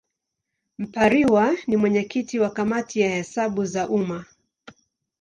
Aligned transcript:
Mpariwa 0.79 1.55
ni 1.67 1.77
mwenyekiti 1.77 2.39
wa 2.39 2.49
Kamati 2.49 2.99
ya 2.99 3.09
Hesabu 3.09 3.65
za 3.65 3.89
Umma. 3.89 4.25